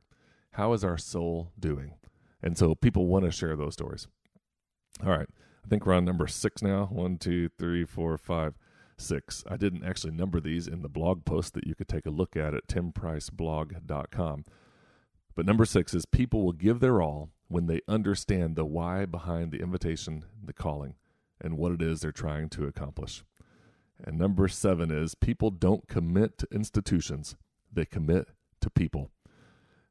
How 0.52 0.72
is 0.72 0.84
our 0.84 0.98
soul 0.98 1.52
doing? 1.58 1.94
And 2.42 2.56
so 2.56 2.74
people 2.74 3.06
want 3.06 3.24
to 3.24 3.30
share 3.30 3.56
those 3.56 3.74
stories. 3.74 4.08
All 5.04 5.10
right. 5.10 5.28
I 5.64 5.68
think 5.68 5.84
we're 5.84 5.94
on 5.94 6.04
number 6.04 6.26
six 6.26 6.62
now. 6.62 6.86
One, 6.86 7.18
two, 7.18 7.50
three, 7.58 7.84
four, 7.84 8.16
five, 8.16 8.54
six. 8.96 9.44
I 9.48 9.56
didn't 9.56 9.84
actually 9.84 10.12
number 10.12 10.40
these 10.40 10.66
in 10.66 10.82
the 10.82 10.88
blog 10.88 11.24
post 11.24 11.54
that 11.54 11.66
you 11.66 11.74
could 11.74 11.88
take 11.88 12.06
a 12.06 12.10
look 12.10 12.36
at 12.36 12.54
at 12.54 12.68
timpriceblog.com. 12.68 14.44
But 15.34 15.46
number 15.46 15.64
six 15.64 15.94
is 15.94 16.06
people 16.06 16.44
will 16.44 16.52
give 16.52 16.80
their 16.80 17.00
all 17.00 17.30
when 17.48 17.66
they 17.66 17.80
understand 17.86 18.56
the 18.56 18.64
why 18.64 19.06
behind 19.06 19.52
the 19.52 19.60
invitation, 19.60 20.24
the 20.42 20.52
calling, 20.52 20.94
and 21.40 21.56
what 21.56 21.72
it 21.72 21.82
is 21.82 22.00
they're 22.00 22.12
trying 22.12 22.48
to 22.50 22.66
accomplish. 22.66 23.24
And 24.02 24.18
number 24.18 24.48
seven 24.48 24.90
is 24.90 25.14
people 25.14 25.50
don't 25.50 25.88
commit 25.88 26.38
to 26.38 26.48
institutions, 26.52 27.36
they 27.72 27.84
commit 27.84 28.28
to 28.60 28.70
people. 28.70 29.10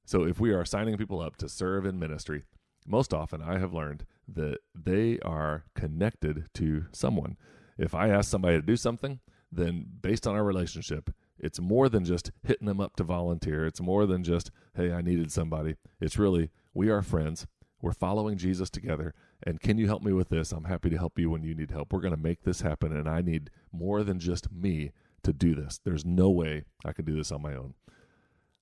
So 0.06 0.24
if 0.24 0.40
we 0.40 0.52
are 0.52 0.66
signing 0.66 0.98
people 0.98 1.20
up 1.20 1.36
to 1.38 1.50
serve 1.50 1.86
in 1.86 2.00
ministry, 2.00 2.44
most 2.86 3.14
often 3.14 3.42
I 3.42 3.58
have 3.60 3.74
learned 3.74 4.06
that 4.28 4.60
they 4.74 5.20
are 5.20 5.66
connected 5.76 6.46
to 6.56 6.86
someone. 6.92 7.38
If 7.78 7.94
I 7.94 8.10
ask 8.10 8.30
somebody 8.30 8.58
to 8.58 8.66
do 8.66 8.78
something, 8.78 9.20
then 9.52 9.86
based 10.02 10.26
on 10.26 10.36
our 10.36 10.44
relationship, 10.44 11.10
it's 11.38 11.60
more 11.60 11.90
than 11.90 12.06
just 12.06 12.32
hitting 12.44 12.68
them 12.68 12.80
up 12.80 12.96
to 12.96 13.04
volunteer. 13.04 13.66
It's 13.66 13.82
more 13.82 14.06
than 14.06 14.24
just, 14.24 14.52
hey, 14.76 14.92
I 14.92 15.02
needed 15.02 15.32
somebody. 15.32 15.76
It's 16.00 16.18
really, 16.18 16.50
we 16.74 16.90
are 16.90 17.02
friends. 17.02 17.46
We're 17.82 17.94
following 17.94 18.38
Jesus 18.38 18.70
together. 18.70 19.14
And 19.44 19.60
can 19.60 19.78
you 19.78 19.86
help 19.86 20.02
me 20.02 20.14
with 20.14 20.30
this? 20.30 20.52
I'm 20.52 20.64
happy 20.64 20.90
to 20.90 20.98
help 20.98 21.20
you 21.20 21.30
when 21.30 21.44
you 21.44 21.54
need 21.54 21.72
help. 21.72 21.94
We're 21.94 22.02
going 22.02 22.16
to 22.16 22.22
make 22.22 22.44
this 22.44 22.62
happen. 22.62 22.92
And 22.92 23.08
I 23.08 23.22
need 23.22 23.52
more 23.72 24.04
than 24.04 24.20
just 24.20 24.52
me 24.52 24.92
to 25.24 25.32
do 25.32 25.54
this. 25.54 25.80
There's 25.84 26.06
no 26.06 26.30
way 26.30 26.64
I 26.84 26.94
can 26.94 27.06
do 27.06 27.16
this 27.16 27.32
on 27.32 27.42
my 27.42 27.54
own. 27.54 27.76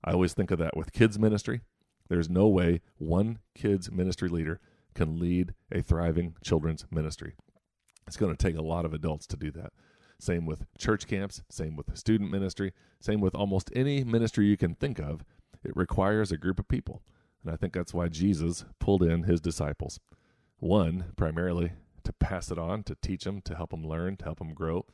I 0.05 0.11
always 0.11 0.33
think 0.33 0.51
of 0.51 0.59
that 0.59 0.77
with 0.77 0.93
kids' 0.93 1.17
ministry. 1.17 1.61
There's 2.09 2.29
no 2.29 2.47
way 2.47 2.81
one 2.97 3.39
kids' 3.55 3.91
ministry 3.91 4.29
leader 4.29 4.59
can 4.93 5.19
lead 5.19 5.55
a 5.71 5.81
thriving 5.81 6.35
children's 6.43 6.85
ministry. 6.91 7.33
It's 8.05 8.15
going 8.15 8.33
to 8.33 8.37
take 8.37 8.55
a 8.55 8.61
lot 8.61 8.85
of 8.85 8.93
adults 8.93 9.25
to 9.27 9.35
do 9.35 9.49
that. 9.51 9.73
Same 10.19 10.45
with 10.45 10.67
church 10.77 11.07
camps, 11.07 11.41
same 11.49 11.75
with 11.75 11.97
student 11.97 12.31
ministry, 12.31 12.71
same 13.01 13.19
with 13.19 13.33
almost 13.33 13.71
any 13.75 14.03
ministry 14.03 14.45
you 14.45 14.57
can 14.57 14.75
think 14.75 14.99
of. 14.99 15.25
It 15.63 15.75
requires 15.75 16.31
a 16.31 16.37
group 16.37 16.59
of 16.59 16.67
people. 16.67 17.01
And 17.43 17.51
I 17.51 17.57
think 17.57 17.73
that's 17.73 17.93
why 17.93 18.07
Jesus 18.07 18.63
pulled 18.79 19.01
in 19.01 19.23
his 19.23 19.41
disciples. 19.41 19.99
One, 20.59 21.05
primarily 21.17 21.73
to 22.03 22.13
pass 22.13 22.51
it 22.51 22.59
on, 22.59 22.83
to 22.83 22.95
teach 23.01 23.23
them, 23.23 23.41
to 23.41 23.55
help 23.55 23.71
them 23.71 23.85
learn, 23.85 24.17
to 24.17 24.25
help 24.25 24.37
them 24.37 24.53
grow. 24.53 24.85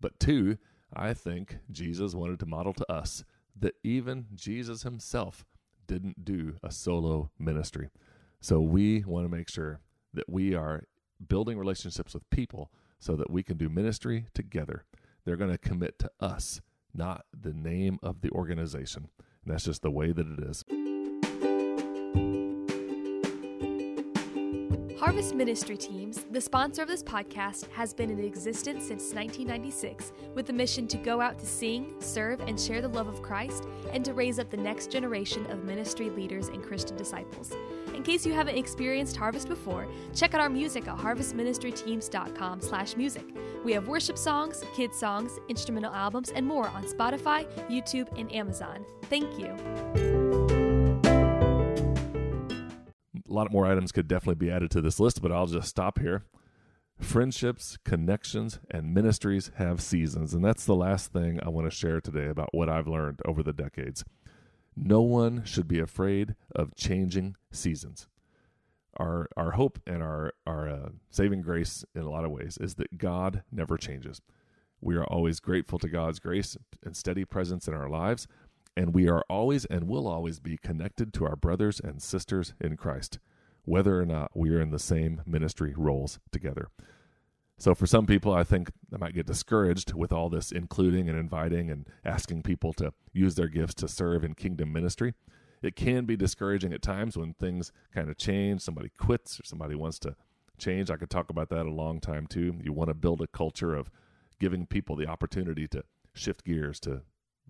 But 0.00 0.18
two, 0.18 0.58
I 0.92 1.14
think 1.14 1.58
Jesus 1.70 2.14
wanted 2.14 2.40
to 2.40 2.46
model 2.46 2.74
to 2.74 2.92
us 2.92 3.24
that 3.60 3.74
even 3.82 4.26
Jesus 4.34 4.82
himself 4.82 5.44
didn't 5.86 6.24
do 6.24 6.56
a 6.62 6.70
solo 6.70 7.30
ministry. 7.38 7.88
So 8.40 8.60
we 8.60 9.04
want 9.04 9.24
to 9.24 9.36
make 9.36 9.48
sure 9.48 9.80
that 10.14 10.28
we 10.28 10.54
are 10.54 10.84
building 11.26 11.58
relationships 11.58 12.14
with 12.14 12.28
people 12.30 12.70
so 13.00 13.16
that 13.16 13.30
we 13.30 13.42
can 13.42 13.56
do 13.56 13.68
ministry 13.68 14.26
together. 14.34 14.84
They're 15.24 15.36
going 15.36 15.50
to 15.50 15.58
commit 15.58 15.98
to 16.00 16.10
us, 16.20 16.60
not 16.94 17.24
the 17.38 17.52
name 17.52 17.98
of 18.02 18.20
the 18.20 18.30
organization. 18.30 19.08
And 19.44 19.54
that's 19.54 19.64
just 19.64 19.82
the 19.82 19.90
way 19.90 20.12
that 20.12 20.26
it 20.26 20.40
is. 20.40 20.64
Harvest 24.98 25.34
Ministry 25.34 25.76
Teams, 25.76 26.24
the 26.32 26.40
sponsor 26.40 26.82
of 26.82 26.88
this 26.88 27.04
podcast, 27.04 27.70
has 27.70 27.94
been 27.94 28.10
in 28.10 28.18
existence 28.18 28.84
since 28.84 29.14
1996 29.14 30.12
with 30.34 30.46
the 30.46 30.52
mission 30.52 30.88
to 30.88 30.96
go 30.96 31.20
out 31.20 31.38
to 31.38 31.46
sing, 31.46 31.94
serve, 32.00 32.40
and 32.40 32.58
share 32.58 32.80
the 32.80 32.88
love 32.88 33.06
of 33.06 33.22
Christ 33.22 33.68
and 33.92 34.04
to 34.04 34.12
raise 34.12 34.38
up 34.40 34.50
the 34.50 34.56
next 34.56 34.90
generation 34.90 35.46
of 35.50 35.64
ministry 35.64 36.10
leaders 36.10 36.48
and 36.48 36.64
Christian 36.64 36.96
disciples. 36.96 37.52
In 37.94 38.02
case 38.02 38.26
you 38.26 38.32
haven't 38.32 38.56
experienced 38.56 39.16
Harvest 39.16 39.48
before, 39.48 39.86
check 40.14 40.34
out 40.34 40.40
our 40.40 40.50
music 40.50 40.88
at 40.88 40.96
harvestministryteams.com 40.98 42.60
slash 42.60 42.96
music. 42.96 43.24
We 43.64 43.72
have 43.72 43.88
worship 43.88 44.18
songs, 44.18 44.64
kids 44.74 44.96
songs, 44.96 45.38
instrumental 45.48 45.92
albums, 45.92 46.30
and 46.30 46.46
more 46.46 46.68
on 46.68 46.84
Spotify, 46.84 47.46
YouTube, 47.68 48.08
and 48.18 48.32
Amazon. 48.32 48.84
Thank 49.02 49.38
you. 49.38 50.47
Lot 53.38 53.52
more 53.52 53.66
items 53.66 53.92
could 53.92 54.08
definitely 54.08 54.46
be 54.46 54.50
added 54.50 54.70
to 54.72 54.80
this 54.80 55.00
list, 55.00 55.22
but 55.22 55.32
I'll 55.32 55.46
just 55.46 55.68
stop 55.68 55.98
here. 55.98 56.24
Friendships, 57.00 57.78
connections, 57.84 58.58
and 58.70 58.92
ministries 58.92 59.52
have 59.56 59.80
seasons. 59.80 60.34
And 60.34 60.44
that's 60.44 60.64
the 60.64 60.74
last 60.74 61.12
thing 61.12 61.38
I 61.42 61.48
want 61.48 61.70
to 61.70 61.76
share 61.76 62.00
today 62.00 62.26
about 62.26 62.48
what 62.52 62.68
I've 62.68 62.88
learned 62.88 63.20
over 63.24 63.42
the 63.42 63.52
decades. 63.52 64.04
No 64.76 65.00
one 65.02 65.44
should 65.44 65.68
be 65.68 65.78
afraid 65.78 66.34
of 66.54 66.74
changing 66.74 67.36
seasons. 67.52 68.08
Our, 68.96 69.28
our 69.36 69.52
hope 69.52 69.78
and 69.86 70.02
our, 70.02 70.32
our 70.44 70.68
uh, 70.68 70.88
saving 71.10 71.42
grace 71.42 71.84
in 71.94 72.02
a 72.02 72.10
lot 72.10 72.24
of 72.24 72.32
ways 72.32 72.58
is 72.60 72.74
that 72.76 72.98
God 72.98 73.42
never 73.52 73.76
changes. 73.76 74.20
We 74.80 74.96
are 74.96 75.04
always 75.04 75.40
grateful 75.40 75.78
to 75.80 75.88
God's 75.88 76.18
grace 76.18 76.56
and 76.84 76.96
steady 76.96 77.24
presence 77.24 77.68
in 77.68 77.74
our 77.74 77.88
lives, 77.88 78.26
and 78.78 78.94
we 78.94 79.08
are 79.08 79.24
always 79.28 79.64
and 79.64 79.88
will 79.88 80.06
always 80.06 80.38
be 80.38 80.56
connected 80.56 81.12
to 81.12 81.26
our 81.26 81.34
brothers 81.34 81.80
and 81.80 82.00
sisters 82.00 82.54
in 82.60 82.76
Christ, 82.76 83.18
whether 83.64 84.00
or 84.00 84.06
not 84.06 84.30
we 84.36 84.50
are 84.50 84.60
in 84.60 84.70
the 84.70 84.78
same 84.78 85.20
ministry 85.26 85.74
roles 85.76 86.20
together. 86.30 86.68
So, 87.58 87.74
for 87.74 87.86
some 87.88 88.06
people, 88.06 88.32
I 88.32 88.44
think 88.44 88.70
they 88.88 88.96
might 88.96 89.16
get 89.16 89.26
discouraged 89.26 89.94
with 89.94 90.12
all 90.12 90.28
this 90.28 90.52
including 90.52 91.08
and 91.08 91.18
inviting 91.18 91.72
and 91.72 91.88
asking 92.04 92.44
people 92.44 92.72
to 92.74 92.92
use 93.12 93.34
their 93.34 93.48
gifts 93.48 93.74
to 93.74 93.88
serve 93.88 94.22
in 94.22 94.34
kingdom 94.34 94.72
ministry. 94.72 95.14
It 95.60 95.74
can 95.74 96.04
be 96.04 96.16
discouraging 96.16 96.72
at 96.72 96.80
times 96.80 97.16
when 97.16 97.34
things 97.34 97.72
kind 97.92 98.08
of 98.08 98.16
change, 98.16 98.60
somebody 98.60 98.92
quits 98.96 99.40
or 99.40 99.44
somebody 99.44 99.74
wants 99.74 99.98
to 100.00 100.14
change. 100.56 100.88
I 100.88 100.96
could 100.96 101.10
talk 101.10 101.30
about 101.30 101.48
that 101.48 101.66
a 101.66 101.72
long 101.72 101.98
time 101.98 102.28
too. 102.28 102.60
You 102.62 102.72
want 102.72 102.90
to 102.90 102.94
build 102.94 103.22
a 103.22 103.26
culture 103.26 103.74
of 103.74 103.90
giving 104.38 104.66
people 104.66 104.94
the 104.94 105.08
opportunity 105.08 105.66
to 105.66 105.82
shift 106.14 106.44
gears, 106.44 106.78
to 106.80 107.02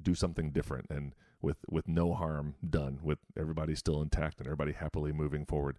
do 0.03 0.15
something 0.15 0.51
different 0.51 0.87
and 0.91 1.15
with 1.41 1.59
with 1.71 1.87
no 1.89 2.15
harm 2.15 2.55
done 2.69 2.99
with 3.03 3.19
everybody 3.37 3.75
still 3.75 4.03
intact 4.03 4.39
and 4.39 4.47
everybody 4.47 4.73
happily 4.73 5.13
moving 5.13 5.45
forward. 5.45 5.79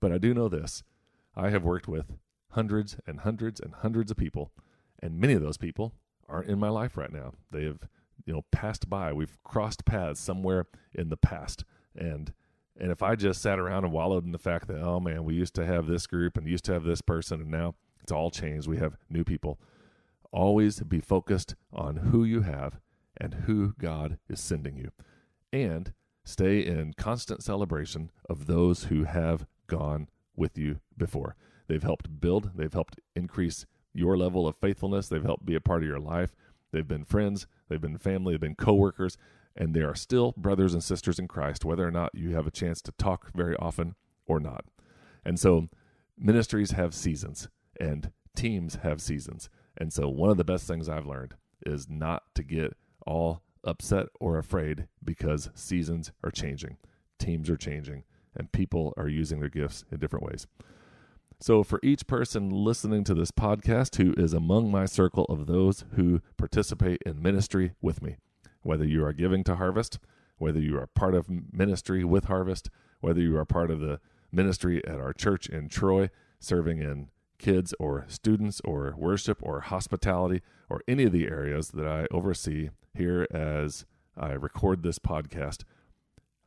But 0.00 0.12
i 0.12 0.18
do 0.18 0.34
know 0.34 0.48
this. 0.48 0.82
I 1.36 1.50
have 1.50 1.64
worked 1.64 1.88
with 1.88 2.12
hundreds 2.50 2.96
and 3.06 3.20
hundreds 3.20 3.60
and 3.60 3.74
hundreds 3.74 4.10
of 4.10 4.16
people 4.16 4.52
and 5.00 5.18
many 5.18 5.32
of 5.32 5.42
those 5.42 5.56
people 5.56 5.94
aren't 6.28 6.48
in 6.48 6.58
my 6.58 6.68
life 6.68 6.96
right 6.96 7.12
now. 7.12 7.32
They 7.50 7.64
have 7.64 7.80
you 8.26 8.32
know 8.32 8.44
passed 8.50 8.88
by. 8.88 9.12
We've 9.12 9.38
crossed 9.42 9.84
paths 9.84 10.20
somewhere 10.20 10.66
in 10.94 11.08
the 11.08 11.16
past. 11.16 11.64
And 11.96 12.32
and 12.78 12.90
if 12.90 13.02
i 13.02 13.14
just 13.14 13.40
sat 13.40 13.58
around 13.60 13.84
and 13.84 13.92
wallowed 13.92 14.24
in 14.24 14.32
the 14.32 14.38
fact 14.38 14.66
that 14.66 14.80
oh 14.80 14.98
man 14.98 15.24
we 15.24 15.34
used 15.34 15.54
to 15.54 15.64
have 15.64 15.86
this 15.86 16.08
group 16.08 16.36
and 16.36 16.48
used 16.48 16.64
to 16.64 16.72
have 16.72 16.82
this 16.82 17.00
person 17.00 17.40
and 17.40 17.50
now 17.50 17.74
it's 18.04 18.12
all 18.12 18.30
changed. 18.30 18.68
We 18.68 18.76
have 18.76 18.98
new 19.08 19.24
people. 19.24 19.58
Always 20.30 20.80
be 20.80 21.00
focused 21.00 21.54
on 21.72 21.96
who 21.96 22.22
you 22.22 22.42
have 22.42 22.78
and 23.24 23.34
who 23.46 23.72
God 23.78 24.18
is 24.28 24.38
sending 24.38 24.76
you. 24.76 24.90
And 25.50 25.94
stay 26.24 26.60
in 26.60 26.92
constant 26.92 27.42
celebration 27.42 28.10
of 28.28 28.46
those 28.46 28.84
who 28.84 29.04
have 29.04 29.46
gone 29.66 30.08
with 30.36 30.58
you 30.58 30.80
before. 30.94 31.34
They've 31.66 31.82
helped 31.82 32.20
build, 32.20 32.50
they've 32.54 32.72
helped 32.72 33.00
increase 33.16 33.64
your 33.94 34.18
level 34.18 34.46
of 34.46 34.56
faithfulness, 34.56 35.08
they've 35.08 35.24
helped 35.24 35.46
be 35.46 35.54
a 35.54 35.60
part 35.60 35.82
of 35.82 35.88
your 35.88 36.00
life. 36.00 36.34
They've 36.70 36.86
been 36.86 37.04
friends, 37.04 37.46
they've 37.68 37.80
been 37.80 37.96
family, 37.96 38.34
they've 38.34 38.40
been 38.40 38.56
coworkers, 38.56 39.16
and 39.56 39.72
they 39.72 39.82
are 39.82 39.94
still 39.94 40.34
brothers 40.36 40.74
and 40.74 40.84
sisters 40.84 41.18
in 41.18 41.28
Christ, 41.28 41.64
whether 41.64 41.86
or 41.86 41.92
not 41.92 42.14
you 42.14 42.34
have 42.34 42.46
a 42.46 42.50
chance 42.50 42.82
to 42.82 42.92
talk 42.92 43.30
very 43.34 43.56
often 43.56 43.94
or 44.26 44.38
not. 44.38 44.64
And 45.24 45.40
so 45.40 45.68
ministries 46.18 46.72
have 46.72 46.92
seasons 46.92 47.48
and 47.80 48.10
teams 48.36 48.76
have 48.82 49.00
seasons. 49.00 49.48
And 49.78 49.92
so 49.92 50.08
one 50.08 50.30
of 50.30 50.36
the 50.36 50.44
best 50.44 50.66
things 50.66 50.88
I've 50.88 51.06
learned 51.06 51.34
is 51.64 51.88
not 51.88 52.24
to 52.34 52.42
get 52.42 52.76
all 53.06 53.42
upset 53.62 54.06
or 54.20 54.38
afraid 54.38 54.86
because 55.02 55.50
seasons 55.54 56.12
are 56.22 56.30
changing, 56.30 56.76
teams 57.18 57.48
are 57.48 57.56
changing, 57.56 58.04
and 58.34 58.52
people 58.52 58.92
are 58.96 59.08
using 59.08 59.40
their 59.40 59.48
gifts 59.48 59.84
in 59.90 59.98
different 59.98 60.24
ways. 60.24 60.46
So, 61.40 61.62
for 61.62 61.80
each 61.82 62.06
person 62.06 62.48
listening 62.50 63.04
to 63.04 63.14
this 63.14 63.30
podcast 63.30 63.96
who 63.96 64.14
is 64.16 64.32
among 64.32 64.70
my 64.70 64.86
circle 64.86 65.24
of 65.26 65.46
those 65.46 65.84
who 65.94 66.20
participate 66.36 67.02
in 67.04 67.22
ministry 67.22 67.72
with 67.82 68.02
me, 68.02 68.16
whether 68.62 68.84
you 68.84 69.04
are 69.04 69.12
giving 69.12 69.44
to 69.44 69.56
Harvest, 69.56 69.98
whether 70.38 70.60
you 70.60 70.78
are 70.78 70.86
part 70.86 71.14
of 71.14 71.28
ministry 71.52 72.04
with 72.04 72.24
Harvest, 72.24 72.70
whether 73.00 73.20
you 73.20 73.36
are 73.36 73.44
part 73.44 73.70
of 73.70 73.80
the 73.80 74.00
ministry 74.32 74.84
at 74.86 74.98
our 74.98 75.12
church 75.12 75.48
in 75.48 75.68
Troy, 75.68 76.08
serving 76.38 76.78
in 76.78 77.08
kids 77.44 77.74
or 77.78 78.06
students 78.08 78.62
or 78.64 78.94
worship 78.96 79.38
or 79.42 79.60
hospitality 79.60 80.40
or 80.70 80.80
any 80.88 81.04
of 81.04 81.12
the 81.12 81.26
areas 81.26 81.68
that 81.72 81.86
I 81.86 82.06
oversee 82.10 82.70
here 82.94 83.26
as 83.30 83.84
I 84.16 84.32
record 84.32 84.82
this 84.82 84.98
podcast, 84.98 85.62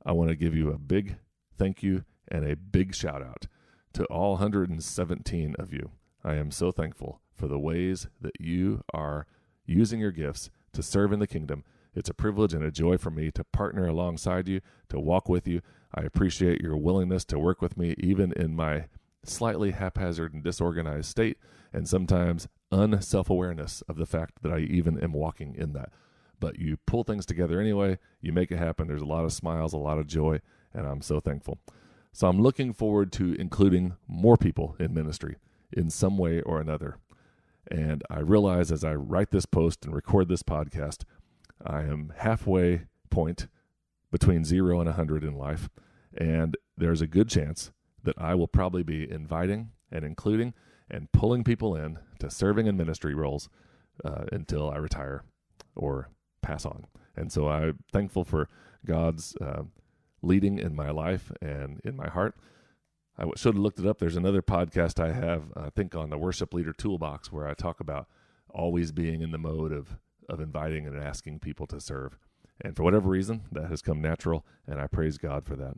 I 0.04 0.12
want 0.14 0.32
to 0.32 0.36
give 0.36 0.56
you 0.56 0.72
a 0.72 0.80
big 0.80 1.18
thank 1.56 1.84
you 1.84 2.04
and 2.30 2.44
a 2.44 2.56
big 2.56 2.96
shout 2.96 3.22
out 3.22 3.46
to 3.94 4.06
all 4.06 4.32
117 4.32 5.56
of 5.60 5.72
you. 5.72 5.92
I 6.24 6.34
am 6.34 6.50
so 6.50 6.72
thankful 6.72 7.22
for 7.32 7.48
the 7.48 7.60
ways 7.60 8.08
that 8.20 8.42
you 8.42 8.82
are 8.92 9.28
using 9.68 10.00
your 10.00 10.12
gifts 10.12 10.50
to 10.74 10.82
serve 10.82 11.14
in 11.14 11.20
the 11.20 11.28
kingdom 11.28 11.64
It's 11.94 12.10
a 12.10 12.14
privilege 12.14 12.54
and 12.54 12.64
a 12.64 12.72
joy 12.72 12.98
for 12.98 13.12
me 13.12 13.32
to 13.32 13.44
partner 13.44 13.88
alongside 13.88 14.48
you, 14.48 14.62
to 14.90 15.00
walk 15.00 15.30
with 15.30 15.48
you. 15.48 15.62
I 15.94 16.02
appreciate 16.02 16.62
your 16.62 16.78
willingness 16.78 17.24
to 17.26 17.40
work 17.40 17.62
with 17.62 17.78
me, 17.78 17.96
even 17.98 18.32
in 18.34 18.56
my 18.56 18.86
slightly 19.24 19.72
haphazard 19.72 20.34
and 20.34 20.44
disorganized 20.44 21.10
state, 21.10 21.38
and 21.74 21.88
sometimes 21.88 22.48
unself 22.72 23.30
awareness 23.30 23.82
of 23.88 23.98
the 23.98 24.06
fact 24.06 24.42
that 24.42 24.52
I 24.52 24.60
even 24.60 25.00
am 25.00 25.14
walking 25.14 25.56
in 25.56 25.74
that. 25.74 25.92
But 26.40 26.60
you 26.60 26.78
pull 26.86 27.04
things 27.04 27.26
together 27.26 27.60
anyway, 27.60 27.98
you 28.22 28.32
make 28.32 28.52
it 28.52 28.58
happen. 28.58 28.88
There's 28.88 29.02
a 29.02 29.06
lot 29.06 29.26
of 29.26 29.34
smiles, 29.34 29.74
a 29.74 29.78
lot 29.78 29.98
of 29.98 30.08
joy, 30.08 30.42
and 30.74 30.86
I'm 30.86 31.02
so 31.02 31.20
thankful. 31.20 31.60
So 32.14 32.28
I'm 32.28 32.42
looking 32.42 32.74
forward 32.74 33.12
to 33.14 33.34
including 33.34 33.96
more 34.08 34.38
people 34.38 34.76
in 34.80 34.94
ministry 34.94 35.38
in 35.72 35.90
some 35.90 36.18
way 36.18 36.42
or 36.42 36.60
another. 36.60 36.98
And 37.70 38.04
I 38.10 38.20
realize 38.20 38.72
as 38.72 38.84
I 38.84 38.94
write 38.94 39.32
this 39.32 39.46
post 39.46 39.86
and 39.86 39.94
record 39.94 40.30
this 40.30 40.44
podcast, 40.44 41.04
I 41.66 41.82
am 41.82 42.14
halfway 42.18 42.84
point 43.10 43.48
between 44.12 44.46
zero 44.46 44.80
and 44.80 44.88
100 44.88 45.24
in 45.24 45.36
life. 45.36 45.70
And 46.18 46.56
there's 46.78 47.02
a 47.02 47.08
good 47.08 47.30
chance 47.30 47.72
that 48.04 48.16
I 48.18 48.36
will 48.36 48.48
probably 48.48 48.84
be 48.84 49.10
inviting 49.10 49.72
and 49.92 50.06
including 50.06 50.54
and 50.90 51.12
pulling 51.12 51.44
people 51.44 51.76
in 51.76 52.00
to 52.20 52.30
serving 52.30 52.68
in 52.68 52.78
ministry 52.78 53.14
roles 53.14 53.50
uh, 54.06 54.26
until 54.32 54.70
I 54.70 54.78
retire 54.78 55.24
or 55.76 56.10
pass 56.42 56.66
on. 56.66 56.86
And 57.16 57.32
so 57.32 57.50
I'm 57.50 57.80
thankful 57.92 58.24
for 58.24 58.48
God's 58.86 59.36
uh, 59.42 59.64
leading 60.22 60.60
in 60.60 60.76
my 60.76 60.92
life 60.92 61.32
and 61.42 61.82
in 61.84 61.96
my 61.96 62.08
heart. 62.08 62.36
I 63.18 63.26
should 63.36 63.56
have 63.56 63.64
looked 63.64 63.80
it 63.80 63.88
up. 63.88 63.98
There's 63.98 64.16
another 64.16 64.44
podcast 64.44 65.04
I 65.04 65.12
have, 65.12 65.52
I 65.56 65.70
think, 65.72 65.96
on 65.96 66.10
the 66.10 66.18
Worship 66.18 66.54
Leader 66.54 66.74
Toolbox 66.74 67.32
where 67.32 67.48
I 67.48 67.56
talk 67.56 67.80
about 67.80 68.08
always 68.50 68.92
being 68.92 69.22
in 69.22 69.32
the 69.32 69.38
mode 69.38 69.72
of 69.72 69.98
of 70.30 70.42
inviting 70.42 70.86
and 70.86 70.98
asking 70.98 71.40
people 71.40 71.66
to 71.68 71.80
serve. 71.80 72.18
And 72.62 72.76
for 72.76 72.84
whatever 72.84 73.10
reason, 73.10 73.44
that 73.52 73.70
has 73.70 73.82
come 73.82 74.02
natural, 74.02 74.46
and 74.68 74.80
I 74.80 74.88
praise 74.88 75.18
God 75.18 75.46
for 75.46 75.56
that. 75.56 75.78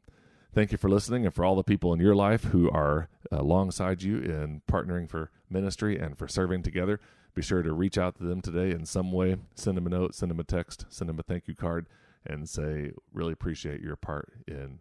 Thank 0.53 0.71
you 0.71 0.77
for 0.77 0.89
listening, 0.89 1.25
and 1.25 1.33
for 1.33 1.45
all 1.45 1.55
the 1.55 1.63
people 1.63 1.93
in 1.93 1.99
your 1.99 2.15
life 2.15 2.45
who 2.45 2.69
are 2.71 3.07
alongside 3.31 4.01
you 4.01 4.17
in 4.17 4.61
partnering 4.69 5.07
for 5.07 5.29
ministry 5.49 5.97
and 5.97 6.17
for 6.17 6.27
serving 6.27 6.63
together. 6.63 6.99
Be 7.35 7.43
sure 7.43 7.61
to 7.61 7.71
reach 7.71 7.97
out 7.97 8.15
to 8.15 8.23
them 8.23 8.41
today 8.41 8.71
in 8.71 8.85
some 8.85 9.11
way. 9.11 9.37
Send 9.53 9.77
them 9.77 9.85
a 9.85 9.89
note, 9.91 10.15
send 10.15 10.31
them 10.31 10.39
a 10.39 10.43
text, 10.43 10.85
send 10.89 11.07
them 11.07 11.19
a 11.19 11.23
thank 11.23 11.47
you 11.47 11.55
card, 11.55 11.87
and 12.25 12.49
say, 12.49 12.91
really 13.13 13.33
appreciate 13.33 13.81
your 13.81 13.95
part 13.95 14.33
in 14.47 14.79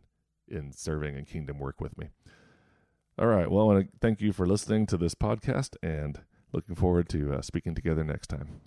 in 0.51 0.73
serving 0.73 1.15
and 1.17 1.27
kingdom 1.27 1.59
work 1.59 1.81
with 1.81 1.99
me. 1.99 2.09
All 3.19 3.27
right. 3.27 3.51
Well, 3.51 3.65
I 3.65 3.75
want 3.75 3.87
to 3.87 3.99
thank 4.01 4.23
you 4.23 4.33
for 4.33 4.47
listening 4.47 4.87
to 4.87 4.97
this 4.97 5.15
podcast 5.15 5.77
and 5.83 6.21
looking 6.53 6.75
forward 6.75 7.09
to 7.11 7.35
uh, 7.35 7.43
speaking 7.43 7.75
together 7.75 8.03
next 8.03 8.29
time. 8.29 8.61